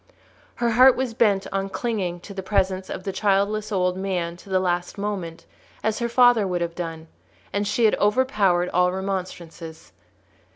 [0.55, 4.49] Her heart was bent on clinging to the presence of the childless old man to
[4.49, 5.45] the last moment,
[5.83, 7.07] as her father would have done;
[7.53, 9.93] and she had overpowered all remonstrances.